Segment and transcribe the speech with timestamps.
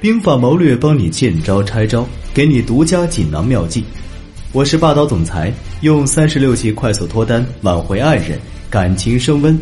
[0.00, 3.84] 兵法谋略帮你见招拆招，给你独家锦囊妙计。
[4.52, 8.40] 我是霸道总裁，用三十六计快速脱单，挽回爱人，
[8.70, 9.58] 感情升温。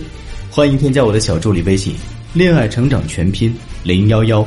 [0.51, 1.95] 欢迎添加我的小助理微信
[2.33, 4.47] “恋爱成长全拼零幺幺”。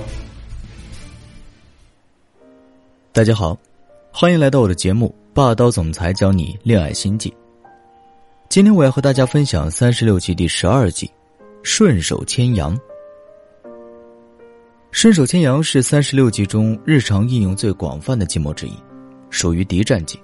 [3.11, 3.57] 大家好，
[4.11, 7.29] 欢迎来到我的节目《霸道总裁教你恋爱心计》。
[8.47, 11.11] 今天我要和大家分享三十六计第十二计
[11.63, 12.79] “顺手牵羊”。
[14.91, 18.73] 顺手牵羊是三十六计中日常应用最广泛的计谋之一，
[19.29, 20.19] 属于敌战计，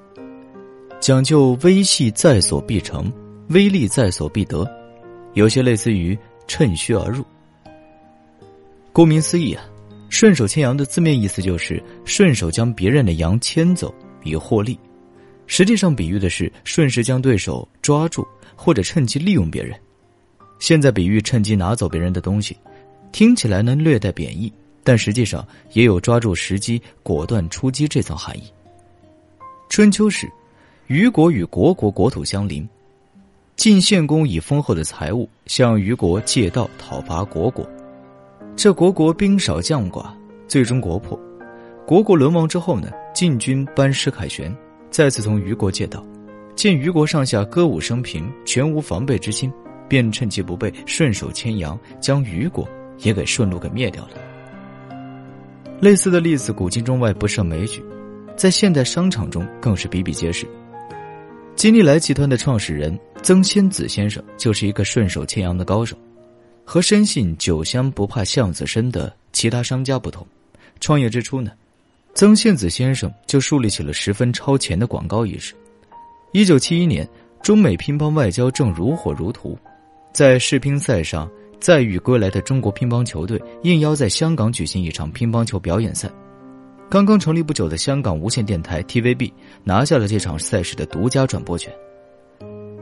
[0.99, 3.11] 讲究微细在所必成，
[3.47, 4.69] 威力在所必得，
[5.33, 6.15] 有些类似于
[6.47, 7.25] 趁虚而入。
[8.91, 9.63] 顾名思义啊，
[10.09, 13.93] 顺手牵羊的字面意思就是顺手将别人的羊牵走
[14.25, 14.77] 以获利，
[15.47, 19.73] 实际上比喻的是顺势将对手抓住或者趁机利用别人。
[20.59, 22.55] 现在比喻趁机拿走别人的东西。
[23.11, 24.51] 听起来呢略带贬义，
[24.83, 28.43] 但实际上也有抓住时机果断出击这层含义。
[29.69, 30.29] 春秋时，
[30.87, 32.67] 虞国与虢国国土相邻，
[33.55, 37.67] 晋献公以丰厚的财物向虞国借道讨伐虢国，
[38.55, 40.05] 这虢国兵少将寡，
[40.47, 41.19] 最终国破。
[41.85, 44.55] 虢国沦亡之后呢，晋军班师凯旋，
[44.89, 46.05] 再次从虞国借道，
[46.55, 49.51] 见虞国上下歌舞升平，全无防备之心，
[49.87, 52.67] 便趁其不备，顺手牵羊，将虞国。
[52.99, 54.11] 也给顺路给灭掉了。
[55.79, 57.83] 类似的例子，古今中外不胜枚举，
[58.35, 60.47] 在现代商场中更是比比皆是。
[61.55, 65.95] 金利来集团的创始人曾仙子先生就是一个顺手牵羊的高手。
[66.65, 70.27] 和深信“酒香不怕巷子深”的其他商家不同，
[70.81, 71.51] 创业之初呢，
[72.13, 75.55] 曾仙子先生就树立起了十分超前的广告意识。
[76.33, 77.07] 一九七一年，
[77.41, 79.57] 中美乒乓外交正如火如荼，
[80.11, 81.29] 在世乒赛上。
[81.59, 86.09] 载誉归来的中国乒乓球队应邀在香港举行一场乒乓球表演赛。
[86.89, 89.31] 刚刚成立不久的香港无线电台 TVB
[89.63, 91.73] 拿下了这场赛事的独家转播权。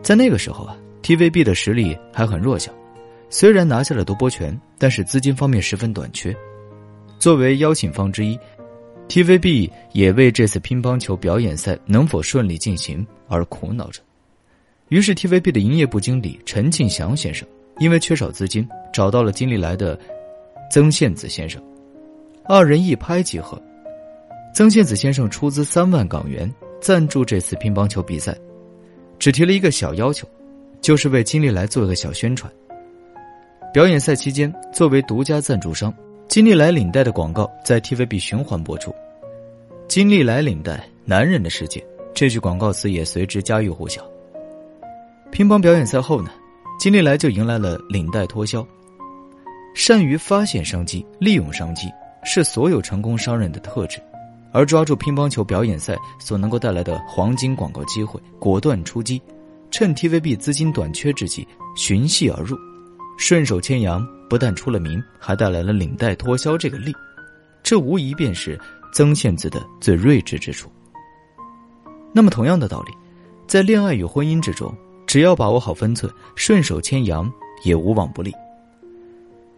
[0.04, 2.72] 在那个时候啊，TVB 的实力还很弱小，
[3.30, 6.36] 虽然拿下了独播权，但是资金方面十分短缺。
[7.18, 8.38] 作为邀请方之一
[9.08, 14.02] ，TVB 也为这次乒乓球表演赛能否顺利进行而苦恼着。
[14.90, 17.48] 于是，TVB 的营业部经理陈庆祥先生。
[17.80, 20.00] 因为缺少资金，找到了金利来的
[20.72, 21.62] 曾宪子先生，
[22.46, 23.62] 二人一拍即合。
[24.54, 26.50] 曾宪子先生出资三万港元
[26.80, 28.36] 赞助这次乒乓球比赛，
[29.20, 30.26] 只提了一个小要求，
[30.80, 32.52] 就是为金利来做个小宣传。
[33.74, 35.94] 表演赛期间，作为独家赞助商，
[36.30, 38.96] 金利来领带的广告在 TVB 循环播出。
[39.90, 44.02] 金利来领带，男人的世界，这句广告词也随之家喻户晓。
[45.30, 46.32] 乒乓表演赛后呢？
[46.78, 48.66] 金利来就迎来了领带脱销。
[49.74, 51.90] 善于发现商机、利用商机
[52.24, 54.02] 是所有成功商人的特质，
[54.54, 59.22] 而抓住乒乓球表演赛所能够带来的黄金广告机会，果断出击，
[59.72, 62.58] 趁 TVB 资金短缺之际寻隙而入，
[63.18, 66.94] 顺手牵羊，不但出了名，还带来了领带脱销这个利，
[67.62, 68.60] 这无疑便是
[68.94, 70.72] 曾宪梓的最睿智之处。
[72.14, 72.94] 那么，同样的道理，
[73.46, 74.74] 在恋爱与婚姻之中。
[75.06, 77.32] 只要把握好分寸，顺手牵羊
[77.64, 78.34] 也无往不利。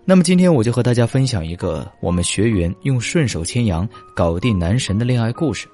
[0.06, 5.68] 那么今天我就和大家分享一个我们学员用顺手牵羊搞定男神的恋爱故事。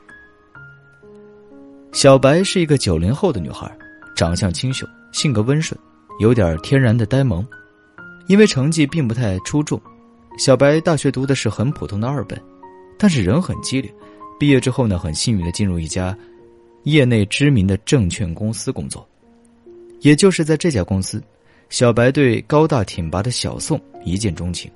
[1.91, 3.71] 小白是一个九零后的女孩，
[4.15, 5.79] 长相清秀，性格温顺，
[6.19, 7.45] 有点天然的呆萌。
[8.27, 9.79] 因为成绩并不太出众，
[10.39, 12.41] 小白大学读的是很普通的二本，
[12.97, 13.93] 但是人很机灵。
[14.39, 16.17] 毕业之后呢，很幸运的进入一家
[16.85, 19.07] 业内知名的证券公司工作。
[20.03, 21.23] 也就是在这家公司，
[21.69, 24.69] 小白对高大挺拔的小宋一见钟情。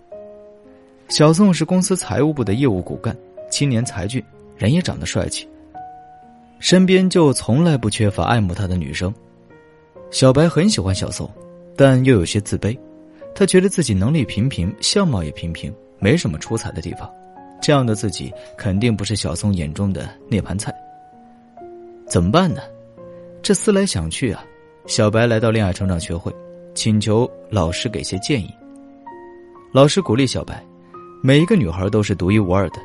[1.10, 3.16] 小宋是公司财务部的业务骨干，
[3.52, 4.24] 青年才俊，
[4.56, 5.46] 人也长得帅气。
[6.60, 9.14] 身边就从来不缺乏爱慕他的女生。
[10.12, 11.30] 小白很喜欢小宋，
[11.76, 12.78] 但又有些自卑。
[13.36, 17.12] 他觉得自己能力平平，相貌也平平，没什么出彩的地方。
[17.62, 20.74] 这样的自己肯定不是小宋眼中的那盘菜。
[22.08, 22.62] 怎么办呢？
[23.44, 24.42] 这思来想去啊。
[24.88, 26.34] 小白来到恋爱成长学会，
[26.74, 28.50] 请求老师给些建议。
[29.74, 30.66] 老师鼓励小白
[31.22, 32.78] ：“每一个女孩都是独一无二的，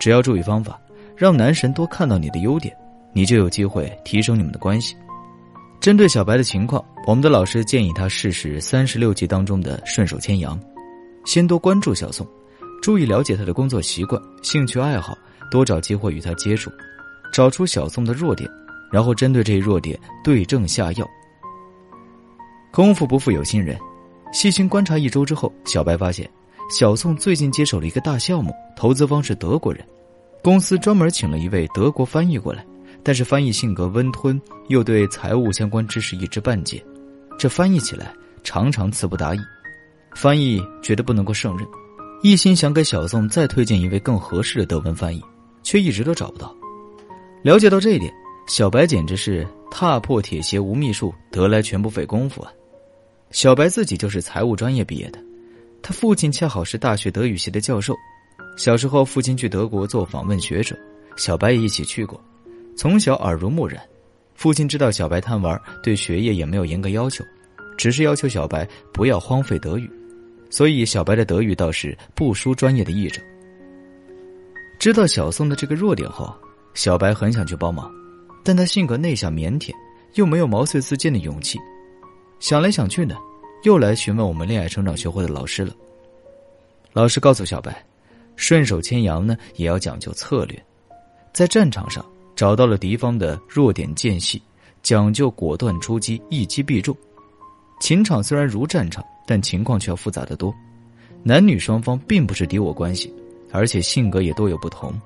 [0.00, 0.80] 只要注意方法，
[1.14, 2.74] 让男神多看到你的优点，
[3.12, 4.96] 你就有机会提升你们的关系。”
[5.80, 10.58] 针对小白的情况，我们的老师建议他试试三十六计当中的顺手牵羊，
[11.26, 12.26] 先多关注小宋，
[12.80, 15.16] 注意了解他的工作习惯、兴趣爱好，
[15.50, 16.70] 多找机会与他接触，
[17.34, 18.48] 找出小宋的弱点，
[18.90, 21.06] 然后针对这一弱点对症下药。
[22.72, 23.76] 功夫不负有心人，
[24.32, 26.30] 细心观察一周之后，小白发现，
[26.70, 29.84] 小宋最近接手了一个大项目，投资方是德国人，
[30.40, 32.64] 公司专门请了一位德国翻译过来，
[33.02, 36.80] 但是翻译性格温吞，又对财务相关知识一知半解，
[37.36, 38.14] 这翻译起来
[38.44, 39.40] 常常词不达意，
[40.14, 41.66] 翻译觉得不能够胜任，
[42.22, 45.20] 一心想给小宋再推荐一位更合适的德文翻译，
[45.64, 46.54] 却一直都找不到。
[47.42, 48.12] 了解到这一点，
[48.46, 52.52] 小白简直是踏破铁鞋无觅处，得来全不费工夫啊！
[53.30, 55.18] 小白自己就是财务专业毕业的，
[55.80, 57.96] 他父亲恰好是大学德语系的教授。
[58.56, 60.76] 小时候，父亲去德国做访问学者，
[61.16, 62.20] 小白也一起去过，
[62.76, 63.80] 从小耳濡目染。
[64.34, 67.24] 父亲知道小白贪玩，对学业也没有严格要求，
[67.78, 69.88] 只是要求小白不要荒废德语，
[70.50, 73.22] 所以小白的德语倒是不输专业的译者。
[74.78, 76.34] 知道小宋的这个弱点后，
[76.74, 77.90] 小白很想去帮忙，
[78.42, 79.72] 但他性格内向腼腆，
[80.14, 81.58] 又没有毛遂自荐的勇气。
[82.40, 83.16] 想来想去呢，
[83.64, 85.74] 又来询问我们恋爱成长学会的老师了。
[86.92, 87.84] 老师告诉小白，
[88.34, 90.60] 顺手牵羊呢也要讲究策略，
[91.34, 92.04] 在战场上
[92.34, 94.42] 找到了敌方的弱点间隙，
[94.82, 96.96] 讲究果断出击，一击必中。
[97.78, 100.52] 情场虽然如战场，但情况却要复杂的多。
[101.22, 103.14] 男女双方并不是敌我关系，
[103.52, 104.98] 而且性格也都有不同，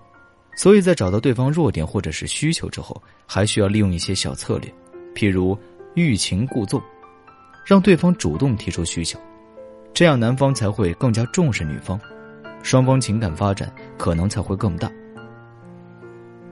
[0.57, 4.73] 所以在找到对方弱点或者是需求之后，还需要利用一些小策略，
[5.17, 5.59] 譬如
[5.95, 6.81] 欲擒故纵。
[7.65, 9.19] 让对方主动提出需求，
[9.93, 11.99] 这样男方才会更加重视女方，
[12.63, 14.91] 双方情感发展可能才会更大。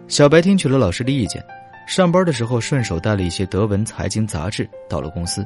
[0.08, 1.44] 小白听取了老师的意见，
[1.86, 5.44] 上班的时候顺手带了一些德文财经杂志到了公司，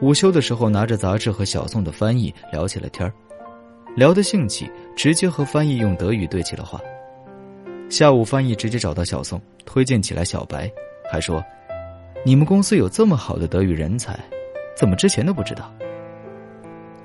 [0.00, 3.12] 午休的时候拿着杂志和小宋的翻译聊起了天儿，
[3.94, 6.80] 聊得兴起，直接和翻译用德语对起了话。
[7.88, 10.68] 下午翻译直接找到小宋，推荐起来小白，
[11.10, 11.44] 还说
[12.26, 14.18] ：“你们公司有这么好的德语人才。”
[14.74, 15.72] 怎么之前都不知道？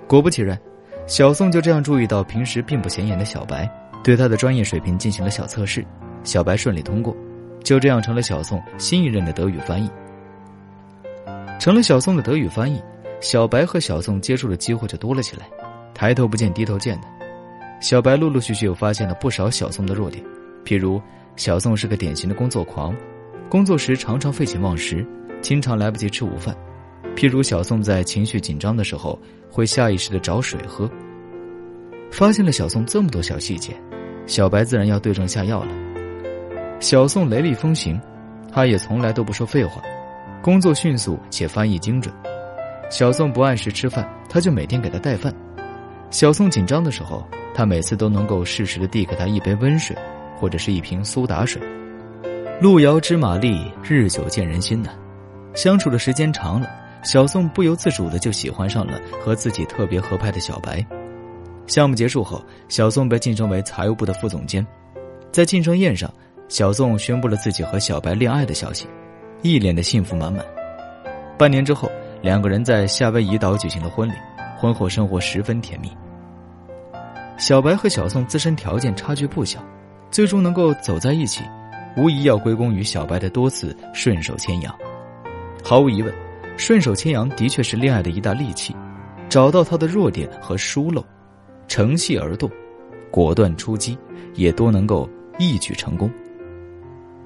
[0.07, 0.59] 果不其然，
[1.05, 3.69] 小宋就这样注意到平时并不显眼的小白，
[4.03, 5.85] 对他的专业水平进行了小测试，
[6.23, 7.15] 小白顺利通过，
[7.63, 9.89] 就这样成了小宋新一任的德语翻译。
[11.59, 12.81] 成了小宋的德语翻译，
[13.19, 15.45] 小白和小宋接触的机会就多了起来，
[15.93, 17.07] 抬头不见低头见的。
[17.79, 20.23] 小白陆陆续续又发现了不少小宋的弱点，
[20.65, 20.99] 譬如
[21.35, 22.95] 小宋是个典型的工作狂，
[23.47, 25.05] 工作时常常废寝忘食，
[25.39, 26.55] 经常来不及吃午饭。
[27.15, 29.19] 譬如小宋在情绪紧张的时候，
[29.49, 30.89] 会下意识的找水喝。
[32.11, 33.73] 发现了小宋这么多小细节，
[34.25, 35.71] 小白自然要对症下药了。
[36.79, 37.99] 小宋雷厉风行，
[38.51, 39.81] 他也从来都不说废话，
[40.41, 42.13] 工作迅速且翻译精准。
[42.89, 45.33] 小宋不按时吃饭，他就每天给他带饭。
[46.09, 49.95] 小宋紧张的时候，他每次都能够适时的递给他一杯温水，
[50.37, 51.61] 或者是一瓶苏打水。
[52.59, 54.89] 路遥知马力，日久见人心呢。
[55.53, 56.67] 相处的时间长了。
[57.01, 60.85] 小宋不由自主的就喜欢上了和自己特别合拍的小白。
[61.65, 64.65] 项目结束后，小宋被晋升为财务部的副总监。
[65.31, 66.11] 在晋升宴上，
[66.47, 68.87] 小宋宣布了自己和小白恋爱的消息，
[69.43, 70.43] 一脸的幸福满满。
[71.37, 71.89] 半年之后，
[72.21, 74.13] 两个人在夏威夷岛举行了婚礼，
[74.57, 75.89] 婚后生活十分甜蜜。
[77.37, 79.63] 小白和小宋自身条件差距不小，
[80.11, 81.43] 最终能够走在一起，
[81.95, 84.75] 无疑要归功于小白的多次顺手牵羊。
[85.63, 86.13] 毫无疑问。
[86.59, 88.75] 顺手牵羊的确是恋爱的一大利器，
[89.29, 91.01] 找到他的弱点和疏漏，
[91.69, 92.51] 乘隙而动，
[93.09, 93.97] 果断出击，
[94.35, 96.11] 也都能够一举成功。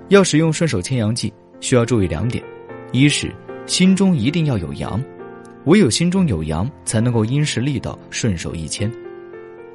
[0.09, 2.43] 要使用顺手牵羊计，需要注意两点：
[2.91, 3.33] 一是
[3.65, 5.03] 心中一定要有羊，
[5.65, 8.87] 唯有心中有羊，才能够因势利导，顺手一牵；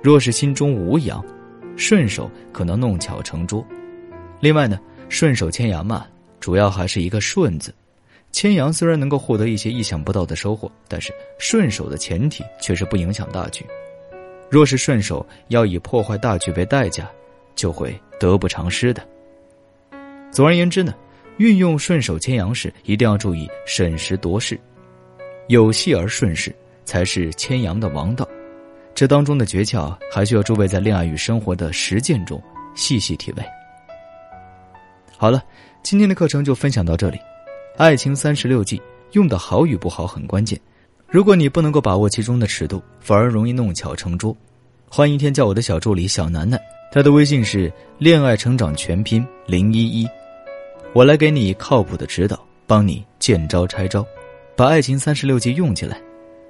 [0.00, 1.22] 若是心中无羊，
[1.74, 3.66] 顺手可能弄巧成拙。
[4.38, 4.78] 另外呢，
[5.08, 6.06] 顺手牵羊嘛，
[6.38, 7.74] 主要还是一个顺字。
[8.30, 13.66] 牵羊虽然能够获得一些意想不到的收获，但是顺手的前提却是不影响大局。
[14.50, 17.10] 若是顺手要以破坏大局为代价，
[17.54, 19.06] 就会得不偿失的。
[20.30, 20.94] 总而言之呢，
[21.38, 24.58] 运用顺手牵羊时一定要注意审时度势，
[25.48, 26.54] 有戏而顺势
[26.84, 28.28] 才是牵羊的王道。
[28.94, 32.40] 这当中的诀窍还需要诸位在恋爱与生活的实践中
[32.74, 33.42] 细细体味。
[35.16, 35.42] 好了，
[35.82, 37.18] 今天的课程就分享到这里。
[37.78, 38.82] 爱情三十六计，
[39.12, 40.60] 用的好与不好很关键。
[41.06, 44.36] 如果你不能够把握其中的尺度，反而容易弄巧成拙。
[44.90, 50.08] 欢迎添加我的小助理小楠楠，他的微信是恋爱成长全拼零一一，
[50.92, 54.04] 我来给你靠谱的指导，帮你见招拆招，
[54.56, 56.00] 把爱情三十六计用起来。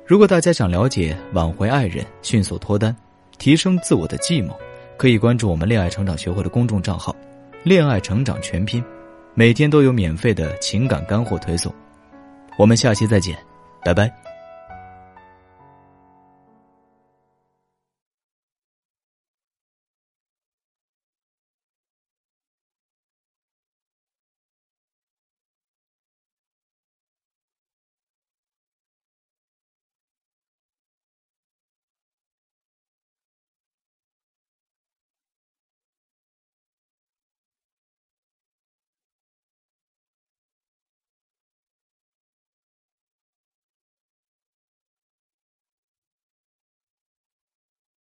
[0.07, 2.97] 如果大家想了解挽回爱人、迅速脱单、
[3.37, 4.59] 提升自我的计谋，
[4.97, 7.15] 可以关注我们恋爱成长学会的公众账号
[7.65, 8.83] “恋爱成长全拼”。
[9.39, 11.73] 每天都有免费的情感干货推送，
[12.59, 13.39] 我们下期再见，
[13.85, 14.13] 拜拜。